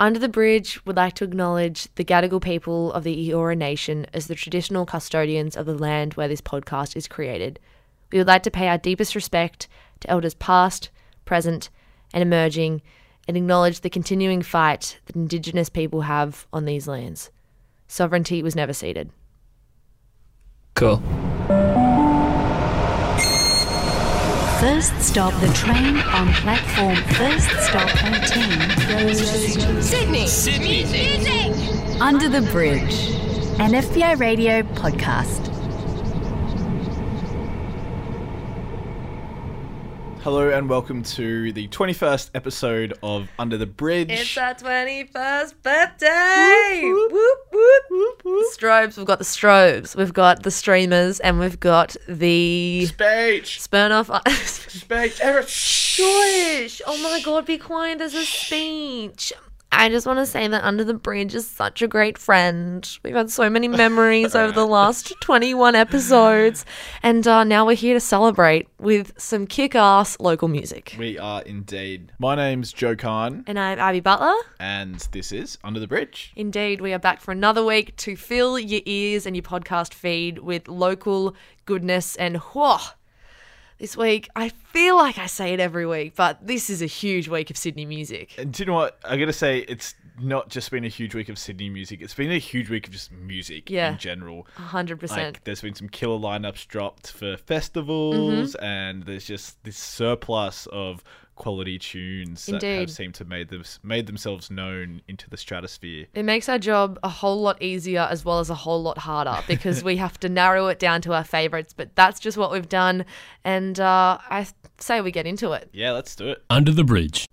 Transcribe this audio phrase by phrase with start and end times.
[0.00, 4.28] Under the Bridge would like to acknowledge the Gadigal people of the Eora Nation as
[4.28, 7.60] the traditional custodians of the land where this podcast is created.
[8.10, 9.68] We would like to pay our deepest respect
[10.00, 10.88] to elders past,
[11.26, 11.68] present,
[12.14, 12.80] and emerging,
[13.28, 17.30] and acknowledge the continuing fight that Indigenous people have on these lands.
[17.86, 19.10] Sovereignty was never ceded.
[20.74, 21.02] Cool.
[24.60, 26.94] First stop, the train on platform.
[27.14, 30.26] First stop, 18 goes to Sydney.
[30.26, 31.98] Sydney.
[31.98, 33.08] Under the Bridge,
[33.58, 35.59] an FBI radio podcast.
[40.22, 44.10] Hello and welcome to the 21st episode of Under the Bridge.
[44.10, 46.82] It's our 21st birthday!
[46.84, 47.38] Whoop, whoop,
[47.90, 48.46] whoop, whoop.
[48.52, 53.60] Strobes, we've got the strobes, we've got the streamers, and we've got the Speech!
[53.62, 54.10] Smirnoff.
[54.68, 55.20] Speech!
[55.22, 55.48] Eric!
[55.48, 56.82] Shush!
[56.86, 59.32] Oh my god, be quiet, there's a speech.
[59.72, 62.86] I just want to say that Under the Bridge is such a great friend.
[63.02, 66.66] We've had so many memories over the last 21 episodes,
[67.02, 70.96] and uh, now we're here to celebrate with some kick ass local music.
[70.98, 72.12] We are indeed.
[72.18, 74.34] My name's Joe Kahn, And I'm Abby Butler.
[74.58, 76.32] and this is Under the Bridge.
[76.36, 80.40] Indeed, we are back for another week to fill your ears and your podcast feed
[80.40, 82.78] with local goodness and whoa.
[83.80, 87.28] This week, I feel like I say it every week, but this is a huge
[87.28, 88.34] week of Sydney music.
[88.36, 88.98] And do you know what?
[89.06, 92.30] I gotta say, it's not just been a huge week of Sydney music, it's been
[92.30, 93.92] a huge week of just music Yeah.
[93.92, 94.46] in general.
[94.58, 95.10] 100%.
[95.16, 98.62] Like, there's been some killer lineups dropped for festivals, Mm-hmm.
[98.64, 101.02] and there's just this surplus of
[101.40, 106.06] quality tunes that have seemed to made them made themselves known into the stratosphere.
[106.12, 109.42] It makes our job a whole lot easier as well as a whole lot harder
[109.48, 112.68] because we have to narrow it down to our favorites, but that's just what we've
[112.68, 113.06] done.
[113.42, 114.46] And uh, I
[114.78, 115.70] say we get into it.
[115.72, 116.44] Yeah, let's do it.
[116.50, 117.29] Under the Bridge.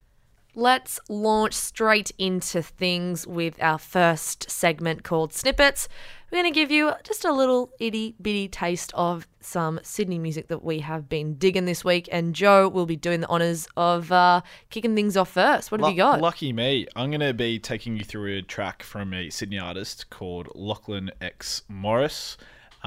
[0.57, 5.87] Let's launch straight into things with our first segment called Snippets.
[6.31, 10.47] We're going to give you just a little itty bitty taste of some Sydney music
[10.47, 12.09] that we have been digging this week.
[12.11, 15.71] And Joe will be doing the honours of uh, kicking things off first.
[15.71, 16.21] What have Lu- you got?
[16.21, 16.87] Lucky me.
[16.95, 21.11] I'm going to be taking you through a track from a Sydney artist called Lachlan
[21.21, 22.35] X Morris.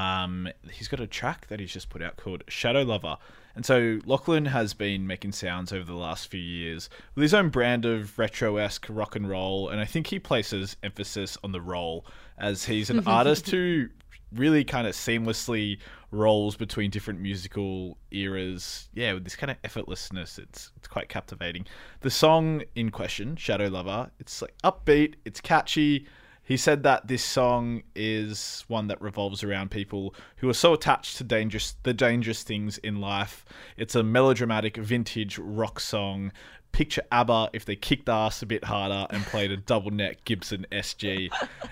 [0.00, 3.18] Um, he's got a track that he's just put out called Shadow Lover.
[3.54, 7.50] And so Lachlan has been making sounds over the last few years with his own
[7.50, 9.68] brand of retro esque rock and roll.
[9.68, 12.06] And I think he places emphasis on the roll
[12.38, 13.88] as he's an artist who
[14.32, 15.78] really kind of seamlessly
[16.12, 18.88] rolls between different musical eras.
[18.94, 21.66] Yeah, with this kind of effortlessness, it's it's quite captivating.
[22.00, 26.06] The song in question, Shadow Lover, it's like upbeat, it's catchy.
[26.50, 31.16] He said that this song is one that revolves around people who are so attached
[31.18, 33.44] to dangerous the dangerous things in life.
[33.76, 36.32] It's a melodramatic vintage rock song.
[36.72, 40.66] Picture ABBA if they kicked ass a bit harder and played a double neck Gibson
[40.72, 41.28] SG.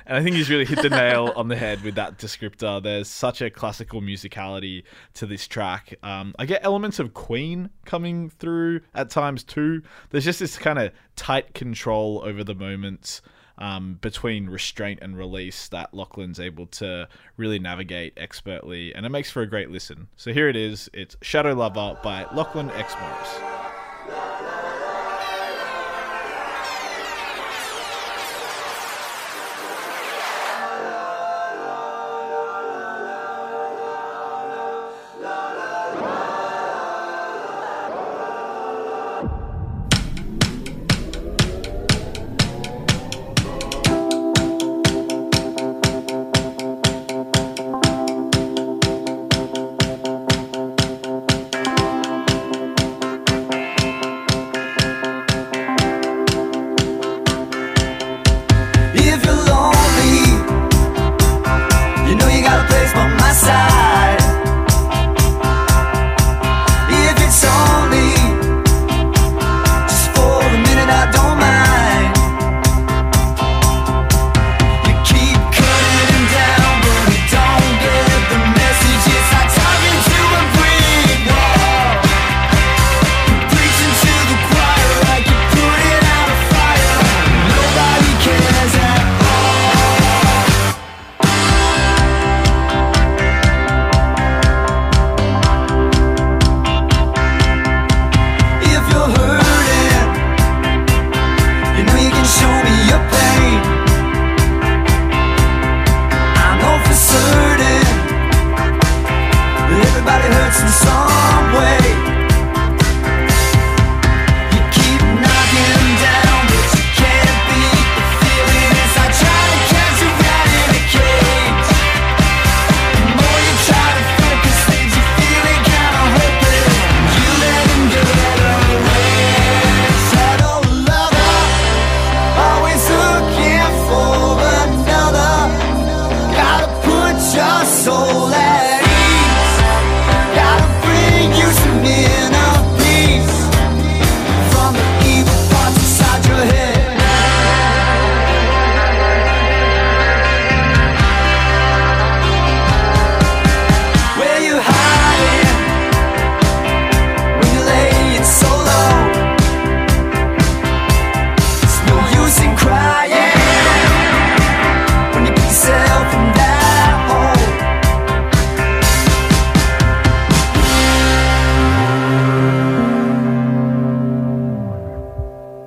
[0.07, 2.81] And I think he's really hit the nail on the head with that descriptor.
[2.81, 4.85] There's such a classical musicality
[5.15, 5.99] to this track.
[6.05, 9.83] Um, I get elements of Queen coming through at times too.
[10.11, 13.23] There's just this kind of tight control over the moments
[13.59, 19.31] um, between restraint and release that Lachlan's able to really navigate expertly, and it makes
[19.31, 20.09] for a great listen.
[20.17, 20.89] So here it is.
[20.93, 23.68] It's Shadow Lover by Lachlan X Morris.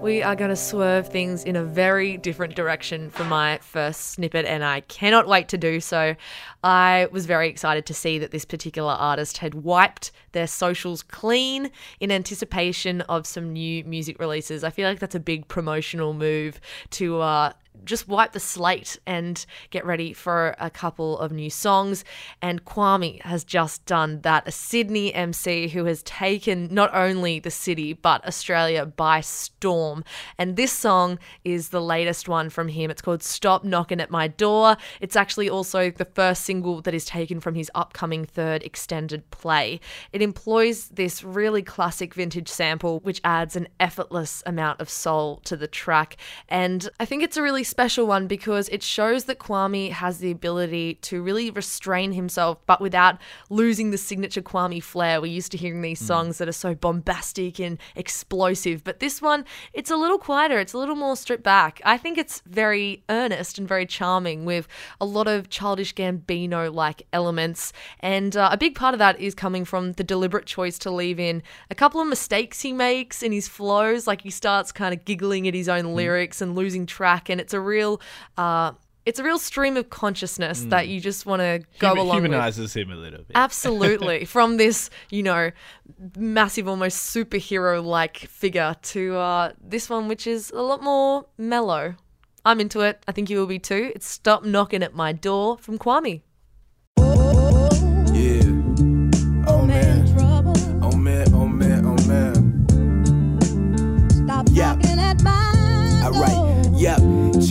[0.01, 4.63] Are going to swerve things in a very different direction from my first snippet, and
[4.63, 6.15] I cannot wait to do so.
[6.63, 11.69] I was very excited to see that this particular artist had wiped their socials clean
[11.99, 14.63] in anticipation of some new music releases.
[14.63, 16.59] I feel like that's a big promotional move
[16.91, 17.53] to uh,
[17.83, 22.03] just wipe the slate and get ready for a couple of new songs.
[22.41, 24.47] And Kwame has just done that.
[24.47, 30.03] A Sydney MC who has taken not only the city but Australia by storm.
[30.37, 32.91] And this song is the latest one from him.
[32.91, 34.77] It's called Stop Knocking at My Door.
[34.99, 39.79] It's actually also the first single that is taken from his upcoming third extended play.
[40.11, 45.55] It employs this really classic vintage sample, which adds an effortless amount of soul to
[45.55, 46.17] the track.
[46.49, 50.29] And I think it's a really special one because it shows that Kwame has the
[50.29, 53.17] ability to really restrain himself, but without
[53.49, 55.21] losing the signature Kwame flair.
[55.21, 59.45] We're used to hearing these songs that are so bombastic and explosive, but this one,
[59.71, 61.81] it's a little quieter, it's a little more stripped back.
[61.85, 64.67] I think it's very earnest and very charming with
[64.99, 67.71] a lot of childish Gambino like elements.
[68.01, 71.21] And uh, a big part of that is coming from the deliberate choice to leave
[71.21, 74.07] in a couple of mistakes he makes in his flows.
[74.07, 77.29] Like he starts kind of giggling at his own lyrics and losing track.
[77.29, 78.01] And it's a real.
[78.37, 78.73] Uh,
[79.03, 82.25] it's a real stream of consciousness that you just want to go Hum- along with.
[82.25, 83.31] humanizes him a little bit.
[83.33, 84.25] Absolutely.
[84.35, 85.49] From this, you know,
[86.15, 91.95] massive, almost superhero like figure to uh, this one, which is a lot more mellow.
[92.45, 93.03] I'm into it.
[93.07, 93.91] I think you will be too.
[93.95, 96.21] It's Stop Knocking at My Door from Kwame.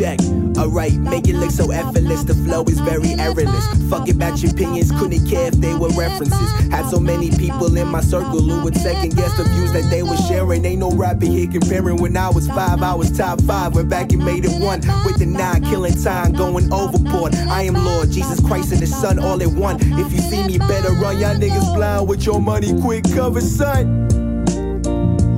[0.01, 0.19] Check.
[0.57, 2.25] Alright, make it look so effortless.
[2.25, 3.67] The flow is very errorless.
[3.91, 6.51] Fuck it, about your opinions, couldn't care if they were references.
[6.71, 10.03] Had so many people in my circle who would second guess the views that they
[10.03, 10.65] were sharing.
[10.65, 11.97] Ain't no rapper here comparing.
[11.97, 13.75] When I was five, I was top five.
[13.75, 17.35] Went back and made it one with the nine, killing time, going overboard.
[17.35, 19.77] I am Lord, Jesus Christ and the Son, all in one.
[19.81, 21.19] If you see me, better run.
[21.19, 24.09] Y'all niggas blind with your money, quick cover, son.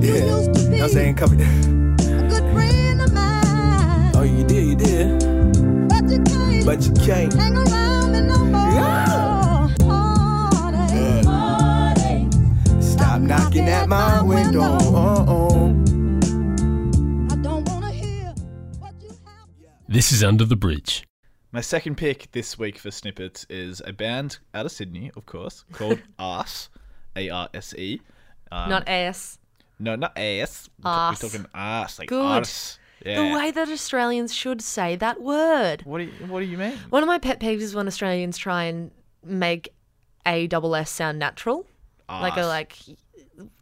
[0.01, 1.35] Yeah, I'm saying cover.
[6.65, 7.33] But you can't.
[12.81, 14.61] Stop knocking at my window.
[14.61, 15.73] Uh-oh.
[19.87, 21.05] This is Under the Bridge.
[21.51, 25.65] My second pick this week for snippets is a band out of Sydney, of course,
[25.71, 26.69] called Arse,
[27.15, 28.01] A R S E.
[28.51, 29.37] Um, Not ass.
[29.79, 30.69] no, not ass.
[30.79, 31.23] We're, ta- Arse.
[31.23, 32.23] we're talking arse, like Good.
[32.25, 32.79] arse.
[33.05, 33.29] Yeah.
[33.29, 35.81] The way that Australians should say that word.
[35.85, 36.77] What do you What do you mean?
[36.89, 38.91] One of my pet peeves is when Australians try and
[39.23, 39.73] make
[40.25, 41.65] a double S sound natural.
[42.09, 42.77] Like a like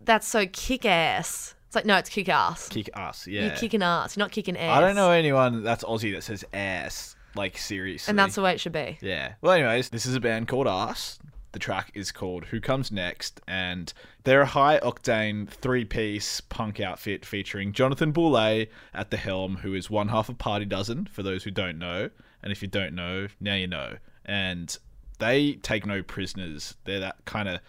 [0.01, 1.55] that's so kick ass.
[1.67, 2.67] It's like no, it's kick ass.
[2.67, 3.27] Kick ass.
[3.27, 3.45] Yeah.
[3.45, 4.17] You're kicking ass.
[4.17, 4.77] You're not kicking ass.
[4.77, 8.12] I don't know anyone that's Aussie that says ass like seriously.
[8.12, 8.98] And that's the way it should be.
[9.01, 9.33] Yeah.
[9.41, 11.17] Well, anyways, this is a band called Arse.
[11.51, 13.91] The track is called Who Comes Next, and
[14.24, 19.74] they're a high octane three piece punk outfit featuring Jonathan Boulet at the helm, who
[19.74, 22.10] is one half of Party Dozen, for those who don't know.
[22.41, 23.98] And if you don't know, now you know.
[24.25, 24.77] And
[25.20, 26.75] they take no prisoners.
[26.86, 27.60] They're that kind of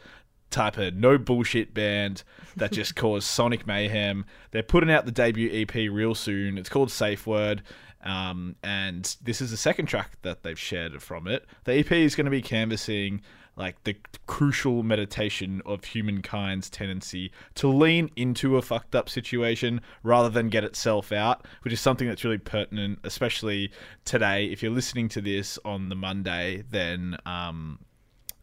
[0.51, 2.23] type of no bullshit band
[2.57, 4.25] that just cause sonic mayhem.
[4.53, 6.57] They're putting out the debut EP real soon.
[6.59, 7.63] It's called Safe Word.
[8.03, 11.47] Um, and this is the second track that they've shared from it.
[11.65, 13.23] The EP is going to be canvassing
[13.57, 13.95] like the
[14.27, 20.65] crucial meditation of humankind's tendency to lean into a fucked up situation rather than get
[20.65, 23.71] itself out, which is something that's really pertinent, especially
[24.05, 24.47] today.
[24.47, 27.79] If you're listening to this on the Monday, then um,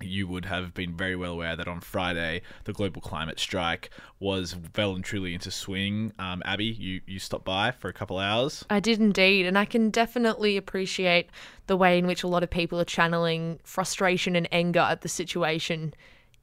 [0.02, 3.90] you would have been very well aware that on Friday the global climate strike
[4.20, 6.14] was well and truly into swing.
[6.20, 8.66] Um, Abby, you you stopped by for a couple hours.
[8.70, 11.30] I did indeed, and I can definitely appreciate
[11.68, 15.10] the way in which a lot of people are channeling frustration and anger at the
[15.10, 15.94] situation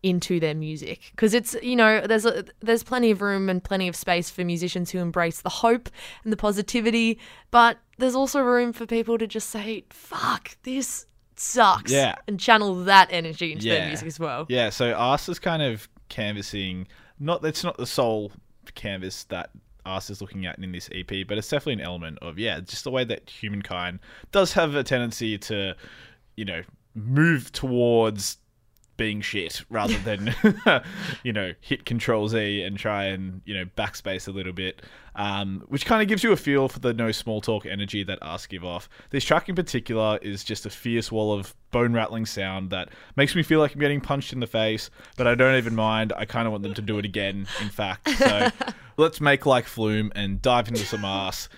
[0.03, 3.89] into their music because it's you know there's a, there's plenty of room and plenty
[3.89, 5.89] of space for musicians who embrace the hope
[6.23, 7.19] and the positivity
[7.51, 11.07] but there's also room for people to just say fuck this
[11.39, 12.15] sucks Yeah.
[12.27, 15.89] and channel that energy into their music as well Yeah, so Arse is kind of
[16.09, 16.87] canvassing.
[17.19, 18.33] Not it's not the sole
[18.75, 19.51] canvas that
[19.85, 22.85] Arse is looking at in this EP, but it's definitely an element of yeah, just
[22.85, 24.01] the way that humankind
[24.33, 25.75] does have a tendency to,
[26.37, 26.63] you know,
[26.95, 28.39] move towards
[28.97, 30.35] being shit rather than
[31.23, 34.83] you know hit control z and try and you know backspace a little bit
[35.17, 38.19] um, which kind of gives you a feel for the no small talk energy that
[38.21, 38.87] Arse give off.
[39.09, 43.35] This track in particular is just a fierce wall of bone rattling sound that makes
[43.35, 46.13] me feel like i'm getting punched in the face but i don't even mind.
[46.17, 48.11] I kind of want them to do it again in fact.
[48.11, 48.51] So
[48.97, 51.49] let's make like flume and dive into some ass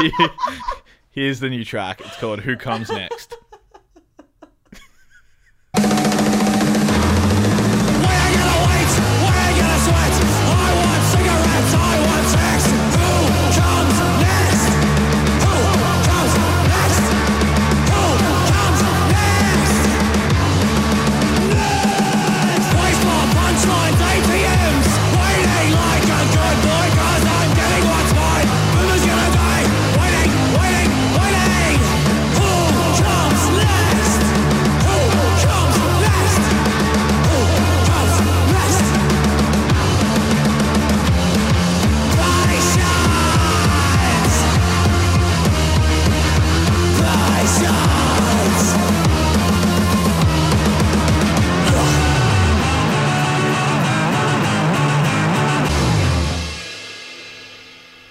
[1.10, 2.00] here's the new track.
[2.00, 3.36] It's called who comes next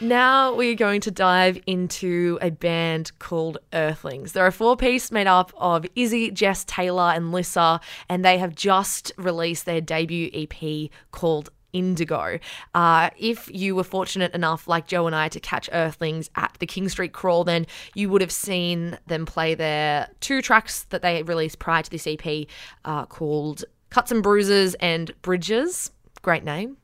[0.04, 4.34] Now we're going to dive into a band called Earthlings.
[4.34, 7.80] They're a four piece made up of Izzy, Jess, Taylor, and Lissa,
[8.10, 12.38] and they have just released their debut EP called Indigo.
[12.76, 16.68] Uh, if you were fortunate enough, like Joe and I, to catch Earthlings at the
[16.68, 21.24] King Street Crawl, then you would have seen them play their two tracks that they
[21.24, 22.48] released prior to this EP
[22.84, 25.92] uh, called Cuts and Bruises and Bridges.
[26.22, 26.76] Great name.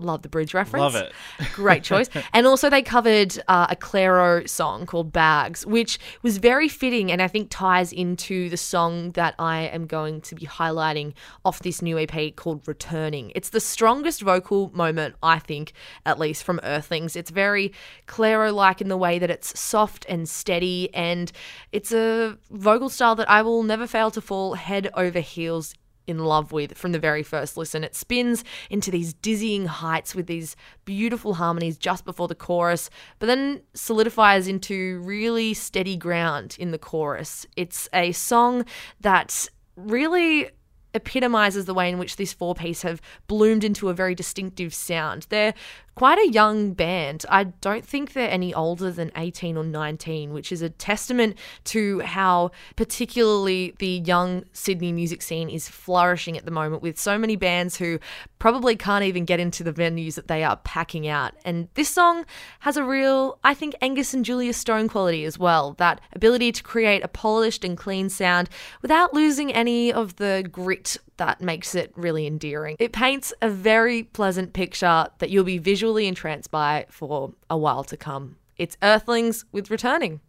[0.00, 0.80] Love the bridge reference.
[0.80, 1.12] Love it.
[1.54, 2.08] Great choice.
[2.32, 7.20] and also, they covered uh, a Clairo song called Bags, which was very fitting and
[7.20, 11.14] I think ties into the song that I am going to be highlighting
[11.44, 13.32] off this new EP called Returning.
[13.34, 15.72] It's the strongest vocal moment, I think,
[16.06, 17.16] at least from Earthlings.
[17.16, 17.72] It's very
[18.06, 21.32] Clairo like in the way that it's soft and steady, and
[21.72, 25.74] it's a vocal style that I will never fail to fall head over heels
[26.08, 27.84] in love with from the very first listen.
[27.84, 33.26] It spins into these dizzying heights with these beautiful harmonies just before the chorus, but
[33.26, 37.46] then solidifies into really steady ground in the chorus.
[37.56, 38.64] It's a song
[39.00, 40.50] that really
[40.94, 45.26] epitomizes the way in which this four piece have bloomed into a very distinctive sound.
[45.28, 45.54] They're
[45.98, 47.26] quite a young band.
[47.28, 51.98] I don't think they're any older than 18 or 19, which is a testament to
[51.98, 57.34] how particularly the young Sydney music scene is flourishing at the moment with so many
[57.34, 57.98] bands who
[58.38, 61.34] probably can't even get into the venues that they are packing out.
[61.44, 62.24] And this song
[62.60, 65.74] has a real, I think, Angus and Julia Stone quality as well.
[65.78, 68.48] That ability to create a polished and clean sound
[68.82, 72.76] without losing any of the grit that makes it really endearing.
[72.78, 77.84] It paints a very pleasant picture that you'll be visually entranced by for a while
[77.84, 78.36] to come.
[78.56, 80.20] It's Earthlings with Returning.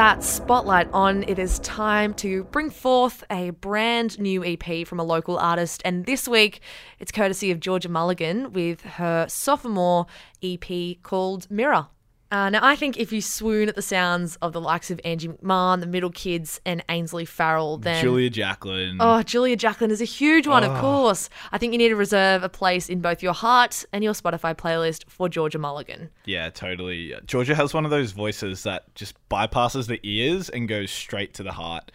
[0.00, 1.24] That spotlight on.
[1.24, 5.82] It is time to bring forth a brand new EP from a local artist.
[5.84, 6.62] And this week,
[6.98, 10.06] it's courtesy of Georgia Mulligan with her sophomore
[10.42, 11.88] EP called Mirror.
[12.30, 15.28] Uh, now, I think if you swoon at the sounds of the likes of Angie
[15.28, 18.98] McMahon, the Middle Kids, and Ainsley Farrell, then Julia Jacklin.
[19.00, 21.28] Oh, Julia Jacklin is a huge one, of course.
[21.50, 24.54] I think you need to reserve a place in both your heart and your Spotify
[24.54, 26.10] playlist for Georgia Mulligan.
[26.24, 27.14] Yeah, totally.
[27.26, 31.42] Georgia has one of those voices that just bypasses the ears and goes straight to
[31.42, 31.90] the heart.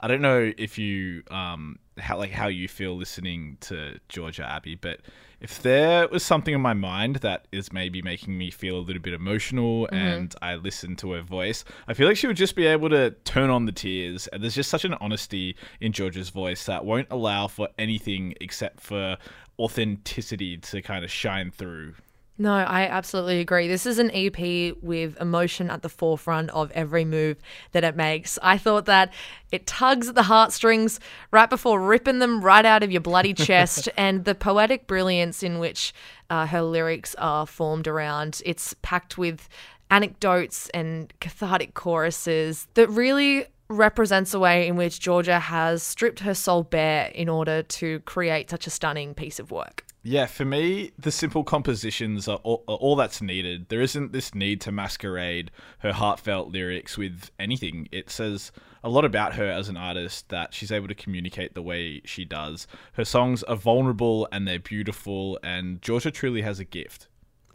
[0.00, 4.74] I don't know if you um how like how you feel listening to Georgia Abby,
[4.74, 5.00] but
[5.40, 9.00] if there was something in my mind that is maybe making me feel a little
[9.00, 9.96] bit emotional mm-hmm.
[9.96, 13.10] and I listen to her voice, I feel like she would just be able to
[13.24, 14.26] turn on the tears.
[14.28, 18.80] And there's just such an honesty in Georgia's voice that won't allow for anything except
[18.80, 19.16] for
[19.58, 21.94] authenticity to kind of shine through.
[22.40, 23.68] No, I absolutely agree.
[23.68, 27.36] This is an EP with emotion at the forefront of every move
[27.72, 28.38] that it makes.
[28.42, 29.12] I thought that
[29.52, 31.00] it tugs at the heartstrings
[31.32, 35.58] right before ripping them right out of your bloody chest, and the poetic brilliance in
[35.58, 35.92] which
[36.30, 38.40] uh, her lyrics are formed around.
[38.46, 39.46] It's packed with
[39.90, 46.34] anecdotes and cathartic choruses that really represents a way in which Georgia has stripped her
[46.34, 49.84] soul bare in order to create such a stunning piece of work.
[50.02, 53.68] Yeah, for me, the simple compositions are all, are all that's needed.
[53.68, 57.86] There isn't this need to masquerade her heartfelt lyrics with anything.
[57.92, 58.50] It says
[58.82, 62.24] a lot about her as an artist that she's able to communicate the way she
[62.24, 62.66] does.
[62.94, 67.08] Her songs are vulnerable and they're beautiful, and Georgia truly has a gift.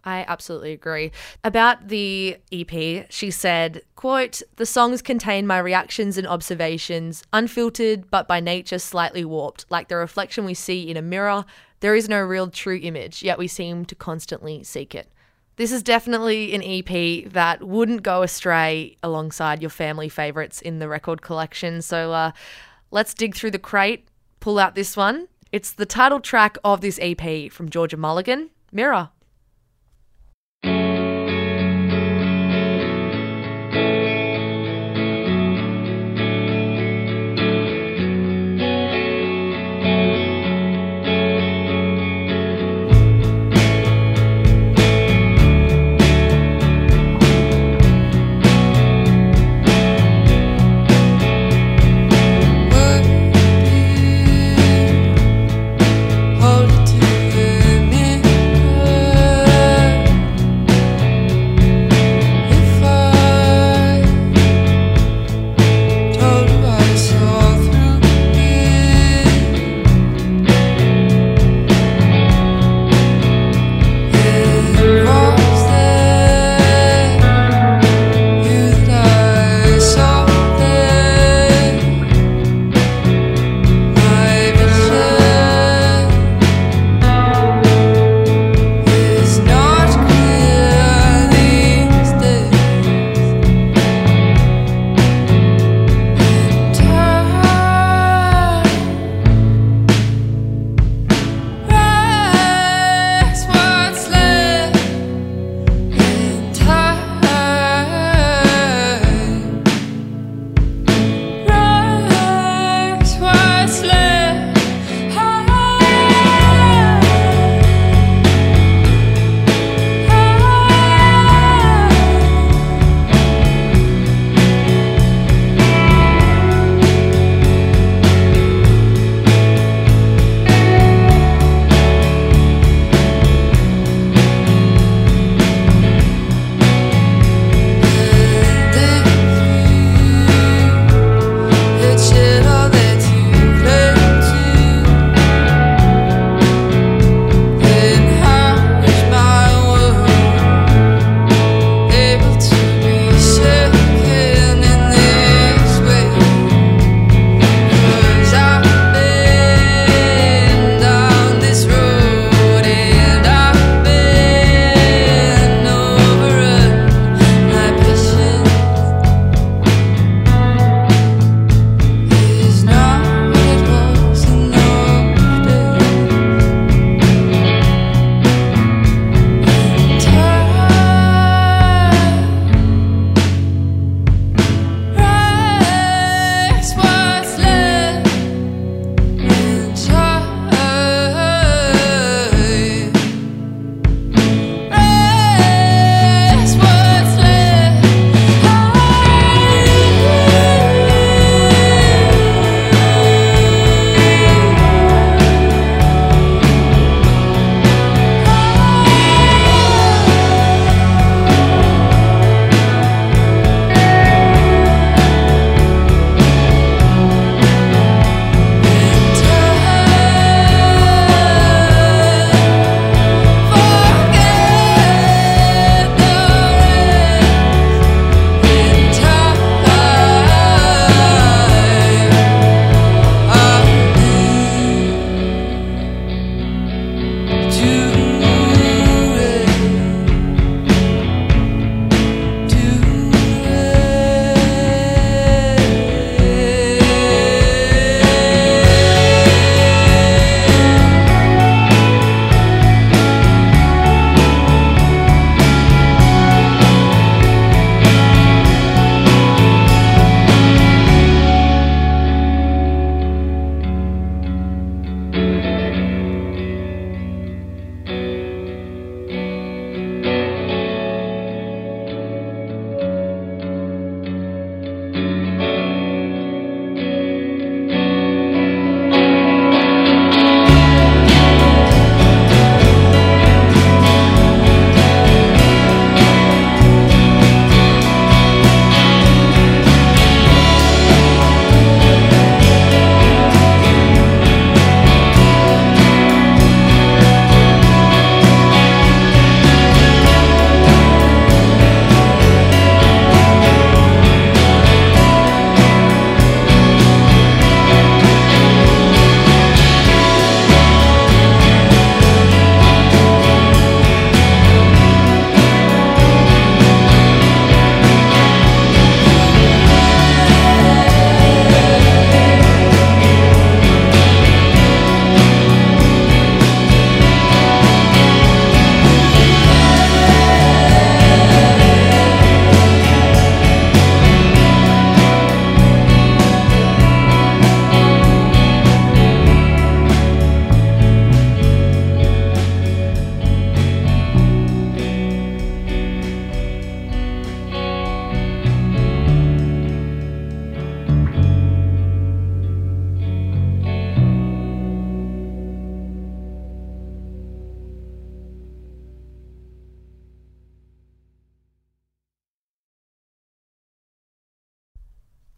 [0.04, 1.12] I absolutely agree.
[1.44, 8.28] About the EP, she said, quote, "The songs contain my reactions and observations, unfiltered but
[8.28, 11.44] by nature slightly warped, like the reflection we see in a mirror.
[11.86, 15.08] There is no real true image, yet we seem to constantly seek it."
[15.58, 20.90] This is definitely an EP that wouldn't go astray alongside your family favorites in the
[20.90, 21.84] record collection.
[21.84, 22.32] So uh,
[22.90, 24.08] let's dig through the crate,
[24.40, 25.28] pull out this one.
[25.52, 29.12] It's the title track of this EP from Georgia Mulligan, mirror.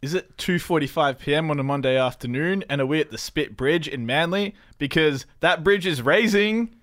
[0.08, 1.50] Is it 2:45 p.m.
[1.50, 5.62] on a Monday afternoon and are we at the Spit Bridge in Manly because that
[5.62, 6.74] bridge is raising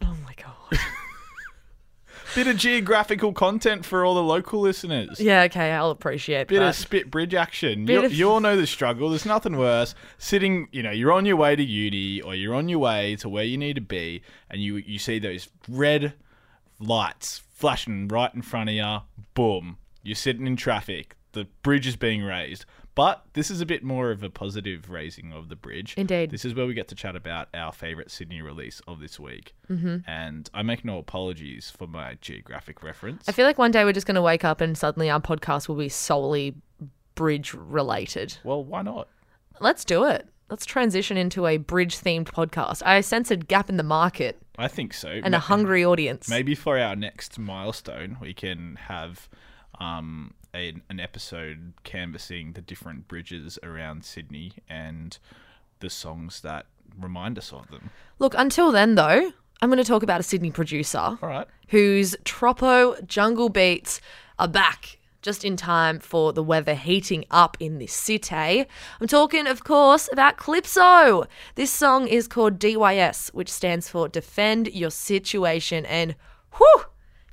[0.00, 0.80] Oh my god.
[2.34, 5.20] bit of geographical content for all the local listeners.
[5.20, 6.68] yeah, okay, I'll appreciate Bit that.
[6.70, 7.84] of spit bridge action.
[7.84, 9.10] Bit You, of- you all know the struggle.
[9.10, 9.94] There's nothing worse.
[10.16, 13.28] Sitting, you know, you're on your way to uni or you're on your way to
[13.28, 16.14] where you need to be, and you you see those red
[16.80, 18.98] lights flashing right in front of you.
[19.34, 19.76] Boom.
[20.02, 21.16] You're sitting in traffic.
[21.36, 22.64] The bridge is being raised.
[22.94, 25.92] But this is a bit more of a positive raising of the bridge.
[25.98, 26.30] Indeed.
[26.30, 29.54] This is where we get to chat about our favourite Sydney release of this week.
[29.70, 29.98] Mm-hmm.
[30.08, 33.28] And I make no apologies for my geographic reference.
[33.28, 35.68] I feel like one day we're just going to wake up and suddenly our podcast
[35.68, 36.54] will be solely
[37.14, 38.38] bridge related.
[38.44, 39.08] well, why not?
[39.60, 40.26] Let's do it.
[40.48, 42.82] Let's transition into a bridge themed podcast.
[42.86, 45.08] I sense a gap in the market I think so.
[45.08, 46.30] and Ma- a hungry audience.
[46.30, 49.28] Maybe for our next milestone, we can have
[49.78, 55.18] um, a, an episode canvassing the different bridges around Sydney and
[55.80, 56.66] the songs that
[56.98, 57.90] remind us of them.
[58.18, 61.46] Look, until then, though, I'm going to talk about a Sydney producer All right.
[61.68, 64.00] whose Tropo jungle beats
[64.38, 68.64] are back just in time for the weather heating up in this city.
[69.00, 71.26] I'm talking, of course, about Calypso.
[71.56, 75.84] This song is called DYS, which stands for Defend Your Situation.
[75.86, 76.14] And
[76.56, 76.84] whew,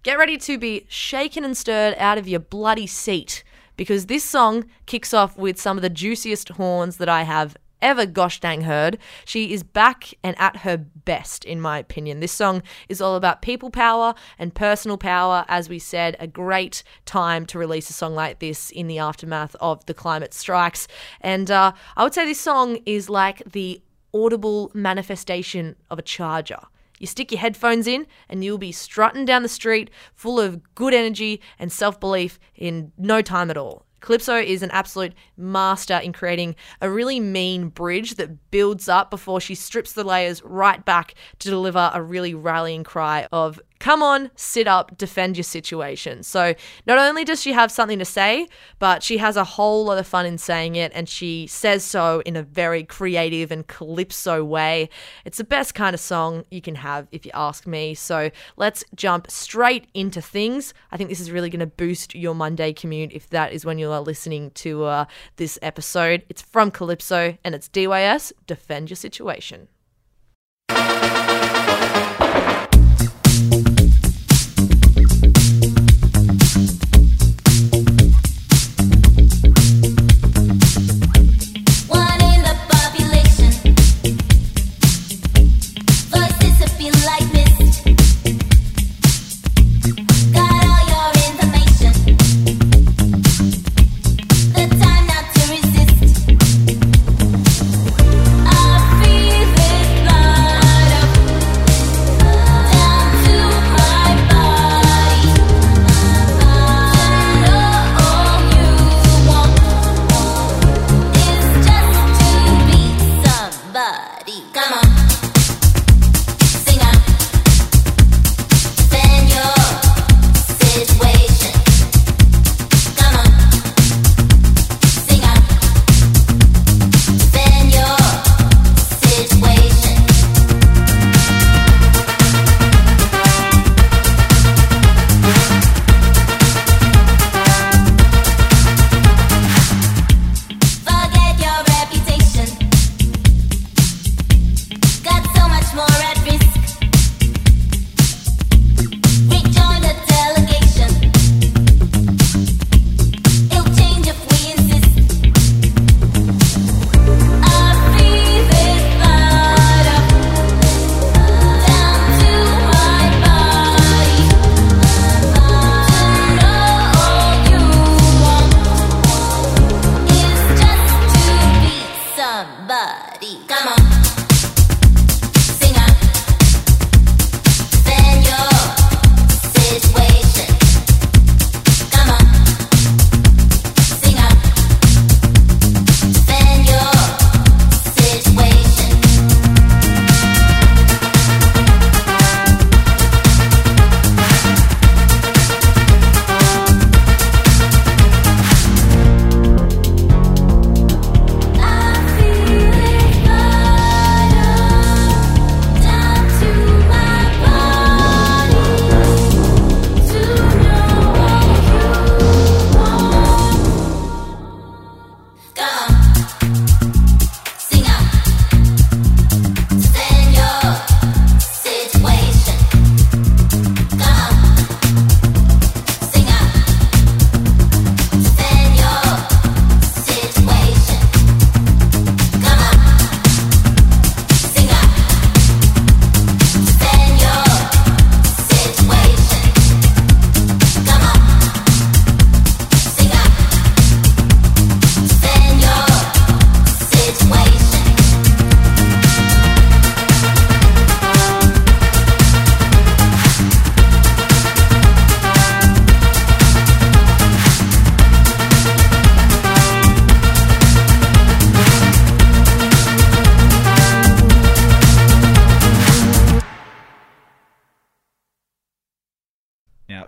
[0.03, 3.43] get ready to be shaken and stirred out of your bloody seat
[3.75, 8.05] because this song kicks off with some of the juiciest horns that I have ever
[8.05, 8.97] gosh dang heard.
[9.25, 12.21] She is back and at her best, in my opinion.
[12.21, 15.43] This song is all about people power and personal power.
[15.47, 19.55] As we said, a great time to release a song like this in the aftermath
[19.59, 20.87] of the climate strikes.
[21.19, 23.81] And uh, I would say this song is like the
[24.13, 26.59] audible manifestation of a charger.
[27.03, 30.93] You stick your headphones in, and you'll be strutting down the street full of good
[30.93, 33.85] energy and self belief in no time at all.
[33.99, 39.41] Calypso is an absolute master in creating a really mean bridge that builds up before
[39.41, 44.31] she strips the layers right back to deliver a really rallying cry of, come on,
[44.37, 46.23] sit up, defend your situation.
[46.23, 46.55] So
[46.87, 48.47] not only does she have something to say,
[48.79, 52.21] but she has a whole lot of fun in saying it, and she says so
[52.25, 54.87] in a very creative and calypso way.
[55.25, 57.93] It's the best kind of song you can have, if you ask me.
[57.93, 60.73] So let's jump straight into things.
[60.93, 63.79] I think this is really going to boost your Monday commute if that is when
[63.79, 66.23] you are listening to uh, this episode.
[66.29, 69.67] It's from Calypso, and it's DYS Defend Your Situation.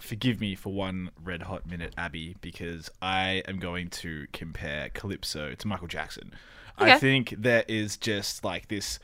[0.06, 5.54] Forgive me for one red hot minute, Abby, because I am going to compare Calypso
[5.54, 6.34] to Michael Jackson.
[6.78, 9.00] I think there is just like this,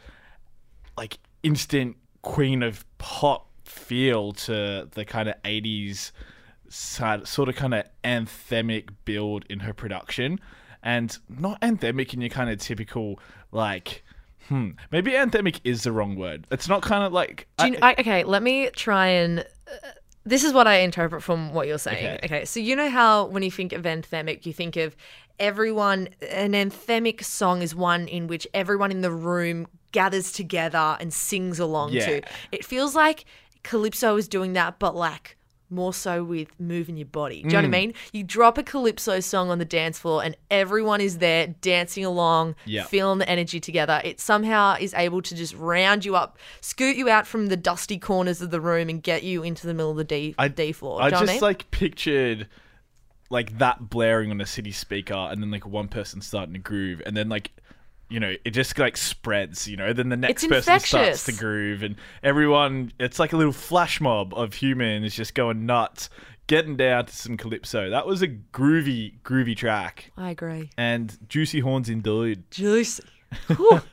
[0.97, 6.11] like instant queen of pop feel to the kind of 80s
[6.69, 10.39] side, sort of kind of anthemic build in her production.
[10.83, 13.19] And not anthemic in your kind of typical,
[13.51, 14.03] like,
[14.47, 16.47] hmm, maybe anthemic is the wrong word.
[16.51, 17.47] It's not kind of like.
[17.59, 19.45] I, okay, let me try and.
[20.23, 22.05] This is what I interpret from what you're saying.
[22.05, 22.19] Okay.
[22.25, 22.45] Okay.
[22.45, 24.95] so you know how when you think of anthemic, you think of
[25.39, 26.09] everyone.
[26.29, 31.59] An anthemic song is one in which everyone in the room gathers together and sings
[31.59, 32.05] along Yeah.
[32.05, 32.21] to.
[32.51, 33.25] It feels like
[33.63, 35.37] Calypso is doing that, but like
[35.71, 37.41] more so with moving your body.
[37.41, 37.71] Do you know what I Mm.
[37.71, 37.93] mean?
[38.13, 42.55] You drop a Calypso song on the dance floor and everyone is there dancing along,
[42.65, 42.83] Yeah.
[42.83, 44.01] feeling the energy together.
[44.03, 47.97] It somehow is able to just round you up, scoot you out from the dusty
[47.97, 50.71] corners of the room and get you into the middle of the D, I- D
[50.73, 51.01] floor.
[51.01, 51.41] I Do you know just what I mean?
[51.41, 52.47] like pictured
[53.29, 57.01] like that blaring on a city speaker, and then like one person starting to groove,
[57.05, 57.51] and then like
[58.11, 59.67] you know it just like spreads.
[59.67, 62.91] You know, then the next person starts to groove, and everyone.
[62.99, 66.09] It's like a little flash mob of humans just going nuts,
[66.47, 67.89] getting down to some calypso.
[67.89, 70.69] That was a groovy, groovy track, I agree.
[70.77, 72.43] and juicy horns indeed.
[72.51, 73.03] Juicy.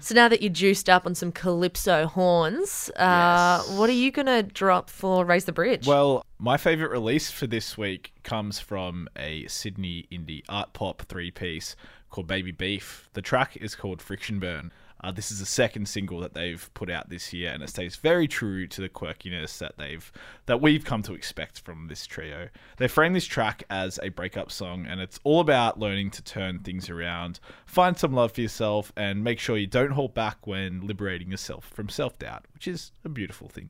[0.00, 3.76] So now that you're juiced up on some Calypso horns, uh, Yes.
[3.76, 5.86] what are you going to drop for Raise the Bridge?
[5.86, 11.30] Well, my favorite release for this week comes from a Sydney indie art pop three
[11.30, 11.76] piece
[12.10, 13.08] called Baby Beef.
[13.12, 14.72] The track is called Friction Burn.
[15.00, 17.94] Uh, this is the second single that they've put out this year, and it stays
[17.96, 20.10] very true to the quirkiness that they've
[20.46, 22.48] that we've come to expect from this trio.
[22.78, 26.58] They frame this track as a breakup song, and it's all about learning to turn
[26.58, 30.84] things around, find some love for yourself, and make sure you don't hold back when
[30.84, 33.68] liberating yourself from self doubt, which is a beautiful thing.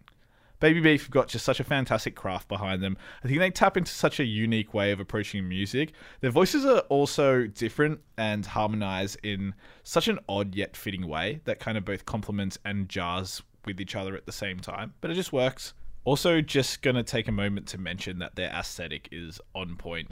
[0.60, 2.96] Baby Beef have got just such a fantastic craft behind them.
[3.22, 5.92] I think they tap into such a unique way of approaching music.
[6.20, 11.60] Their voices are also different and harmonize in such an odd yet fitting way that
[11.60, 14.94] kind of both complements and jars with each other at the same time.
[15.00, 15.74] But it just works.
[16.04, 20.10] Also, just gonna take a moment to mention that their aesthetic is on point.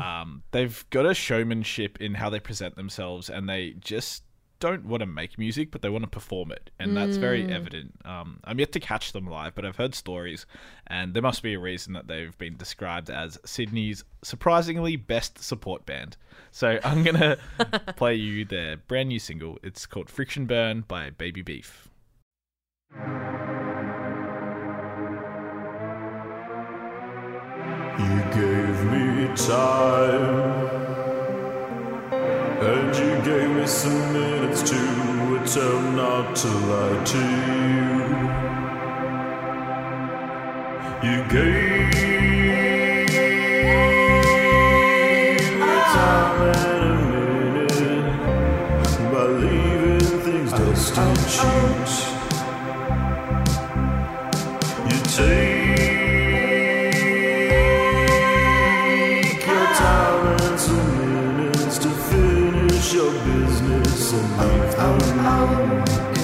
[0.00, 4.24] Um, they've got a showmanship in how they present themselves, and they just
[4.58, 7.94] don't want to make music, but they want to perform it, and that's very evident.
[8.04, 10.46] Um, I'm yet to catch them live, but I've heard stories,
[10.86, 15.84] and there must be a reason that they've been described as Sydney's surprisingly best support
[15.86, 16.16] band.
[16.50, 17.36] So I'm gonna
[17.96, 19.58] play you their brand new single.
[19.62, 21.88] It's called "Friction Burn" by Baby Beef.
[27.98, 30.85] You gave me time,
[33.68, 34.76] some minutes to
[35.36, 37.96] attempt not to lie to you.
[41.02, 41.94] You gave
[45.50, 45.86] me ah.
[45.94, 48.10] time and a minute
[49.12, 51.40] by leaving things oh, destitute.
[51.40, 52.05] Oh, oh.
[52.05, 52.05] You
[64.18, 66.15] and leave alone.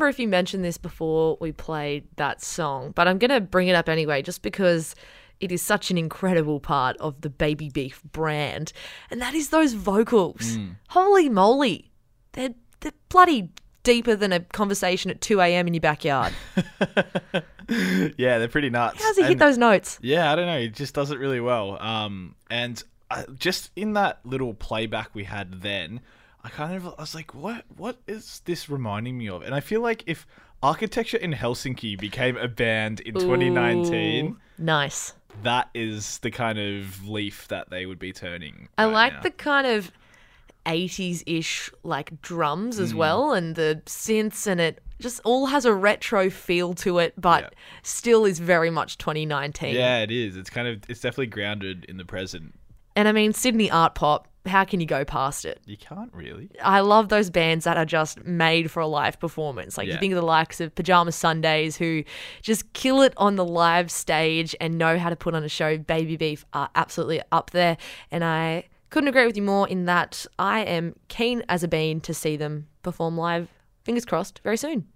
[0.00, 3.68] Remember if you mentioned this before we played that song, but I'm going to bring
[3.68, 4.94] it up anyway, just because
[5.40, 8.72] it is such an incredible part of the Baby Beef brand.
[9.10, 10.56] And that is those vocals.
[10.88, 11.90] Holy moly.
[12.32, 13.50] They're, they're bloody
[13.82, 15.66] deeper than a conversation at 2 a.m.
[15.66, 16.32] in your backyard.
[18.16, 19.02] yeah, they're pretty nuts.
[19.02, 19.98] How does he hit those notes?
[20.00, 20.60] Yeah, I don't know.
[20.60, 21.76] He just does it really well.
[21.82, 26.00] Um, and I, just in that little playback we had then,
[26.44, 29.42] I kind of I was like, what What is this reminding me of?
[29.42, 30.26] And I feel like if
[30.62, 35.14] Architecture in Helsinki became a band in 2019, nice.
[35.42, 38.68] that is the kind of leaf that they would be turning.
[38.76, 39.20] I right like now.
[39.22, 39.90] the kind of
[40.66, 42.82] 80s ish like drums Mm.
[42.82, 47.14] as well and the synths and it just all has a retro feel to it
[47.18, 47.48] but Yeah.
[47.82, 49.74] still is very much 2019.
[49.74, 50.36] Yeah, it is.
[50.36, 52.54] It's kind of it's definitely grounded in the present.
[52.94, 55.60] And I mean Sydney art pop, how can you go past it?
[55.66, 56.50] You can't really.
[56.62, 59.76] I love those bands that are just made for a live performance.
[59.76, 62.04] Like you think of the likes of Pajama Sundays who
[62.40, 65.76] just kill it on the live stage and know how to put on a show.
[65.76, 67.76] Baby Beef are absolutely up there.
[68.10, 72.00] And I couldn't agree with you more in that I am keen as a bean
[72.02, 73.48] to see them perform live,
[73.84, 74.86] fingers crossed, very soon.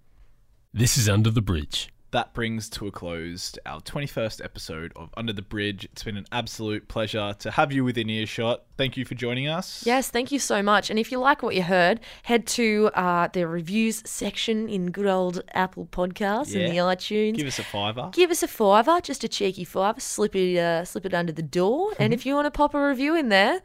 [0.73, 1.89] This is Under the Bridge.
[2.15, 5.83] That brings to a close our 21st episode of Under the Bridge.
[5.83, 8.63] It's been an absolute pleasure to have you within earshot.
[8.77, 9.85] Thank you for joining us.
[9.85, 10.89] Yes, thank you so much.
[10.89, 15.07] And if you like what you heard, head to uh, the reviews section in good
[15.07, 17.35] old Apple Podcasts and the iTunes.
[17.35, 18.09] Give us a fiver.
[18.13, 21.43] give us a fiver, just a cheeky fiver, slip it, uh, slip it under the
[21.43, 21.95] door.
[21.99, 23.59] And if you want to pop a review in there,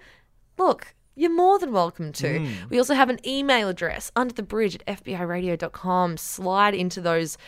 [0.59, 2.48] look, you're more than welcome to.
[2.68, 6.16] We also have an email address under the bridge at fbiradio.com.
[6.16, 7.38] Slide into those.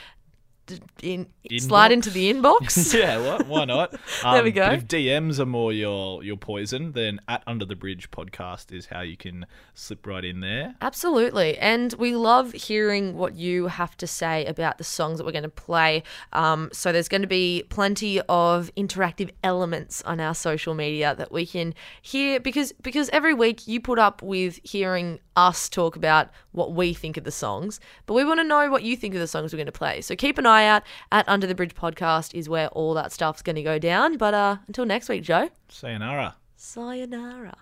[1.02, 1.26] In,
[1.58, 2.94] slide into the inbox.
[2.98, 3.46] yeah, what?
[3.46, 3.94] Why not?
[4.22, 4.64] There we Um, go.
[4.70, 9.00] If DMs are more your your poison, then at Under the Bridge podcast is how
[9.00, 10.76] you can slip right in there.
[10.80, 11.58] Absolutely.
[11.58, 15.42] And we love hearing what you have to say about the songs that we're going
[15.42, 16.04] to play.
[16.32, 21.32] Um, so there's going to be plenty of interactive elements on our social media that
[21.32, 26.28] we can hear because because every week you put up with hearing us talk about
[26.52, 29.20] what we think of the songs, but we want to know what you think of
[29.20, 30.00] the songs we're going to play.
[30.02, 33.42] So keep an eye out at Under the Bridge podcast is where all that stuff's
[33.42, 34.16] going to go down.
[34.16, 35.50] But uh, until next week, Joe.
[35.68, 36.36] Sayonara.
[36.56, 37.56] Sayonara.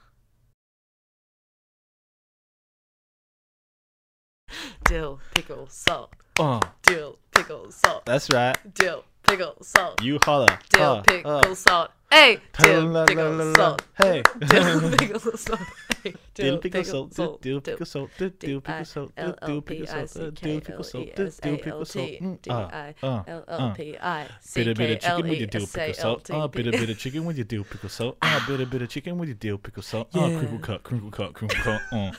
[4.84, 6.12] Dill, pickle, salt.
[6.38, 8.04] Oh, Dill, pickle, salt.
[8.06, 8.56] that's right.
[8.74, 10.02] Dill, pickle, salt.
[10.02, 10.58] You holler.
[10.70, 11.54] Dill, Uh, pickle, uh.
[11.54, 11.90] salt.
[12.10, 13.54] Hey, dill, pickle, la.
[13.54, 13.82] salt.
[13.96, 14.22] Hey.
[14.40, 15.60] Dill, pickle, salt.
[16.02, 19.86] Hey, Dill pickle salt, dill dill pickle salt, dill dill pickle salt, dill dill pickle
[19.86, 22.10] salt, dill pickle salt, dill dill pickle salt.
[22.10, 24.26] Mm, ah, uh, uh.
[24.54, 26.30] Bit a bit of chicken with your dill pickle salt.
[26.32, 28.16] Ah, bit a bit of chicken with your dill pickle salt.
[28.22, 30.08] Ah, bit a bit of chicken with your dill pickle salt.
[30.14, 31.82] Ah, crinkle cut, crinkle cut, crinkle cut.
[31.92, 32.12] Uh.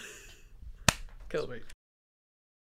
[1.29, 1.47] Cool.